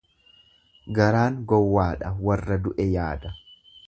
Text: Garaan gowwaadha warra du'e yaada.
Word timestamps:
Garaan 0.99 1.37
gowwaadha 1.51 2.13
warra 2.29 2.57
du'e 2.65 2.89
yaada. 2.97 3.35